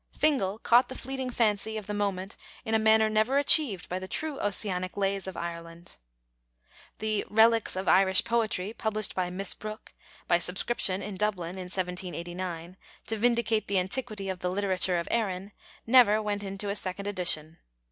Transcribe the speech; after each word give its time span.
Fingal 0.17 0.57
caught 0.57 0.89
the 0.89 0.95
fleeting 0.95 1.29
fancy 1.29 1.77
of 1.77 1.85
the 1.85 1.93
moment 1.93 2.35
in 2.65 2.73
a 2.73 2.79
manner 2.79 3.07
never 3.07 3.37
achieved 3.37 3.87
by 3.87 3.99
the 3.99 4.07
true 4.07 4.39
Ossianic 4.39 4.97
lays 4.97 5.27
of 5.27 5.37
Ireland. 5.37 5.97
The 6.97 7.23
Reliques 7.29 7.75
of 7.75 7.87
Irish 7.87 8.23
Poetry, 8.23 8.73
published 8.73 9.13
by 9.13 9.29
Miss 9.29 9.53
Brooke 9.53 9.93
by 10.27 10.39
subscription 10.39 11.03
in 11.03 11.17
Dublin 11.17 11.51
in 11.55 11.65
1789 11.69 12.77
to 13.05 13.15
vindicate 13.15 13.67
the 13.67 13.77
antiquity 13.77 14.27
of 14.27 14.39
the 14.39 14.49
literature 14.49 14.97
of 14.97 15.07
Erin, 15.11 15.51
never 15.85 16.19
went 16.19 16.41
into 16.41 16.69
a 16.69 16.75
second 16.75 17.05
edition. 17.05 17.59